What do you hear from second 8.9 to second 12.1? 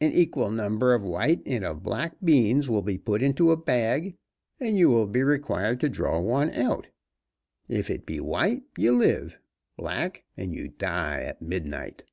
live; black, and you die at midnight."